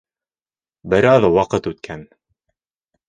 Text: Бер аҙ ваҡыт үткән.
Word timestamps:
Бер 0.95 1.07
аҙ 1.09 1.27
ваҡыт 1.35 1.71
үткән. 1.73 2.05